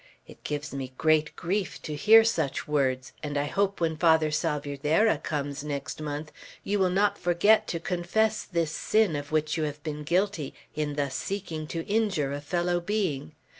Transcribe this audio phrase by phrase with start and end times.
[0.25, 5.19] It gives me great grief to hear such words; and I hope when Father Salvierderra
[5.19, 6.31] comes, next month,
[6.63, 10.95] you will not forget to confess this sin of which you have been guilty in
[10.95, 13.33] thus seeking to injure a fellow being.